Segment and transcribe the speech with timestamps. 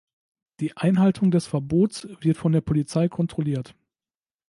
[0.61, 3.75] Die Einhaltung des Verbots wird von der Polizei kontrolliert.